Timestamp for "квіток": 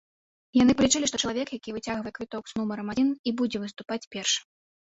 2.17-2.43